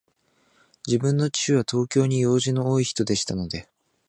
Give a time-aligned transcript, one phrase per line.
[0.87, 3.69] 自分の父は、東京に用事の多いひとでしたので、